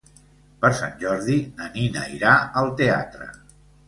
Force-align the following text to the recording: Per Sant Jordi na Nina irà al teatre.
Per 0.61 0.69
Sant 0.77 0.95
Jordi 1.03 1.35
na 1.59 1.67
Nina 1.75 2.05
irà 2.13 2.31
al 2.63 2.71
teatre. 2.81 3.29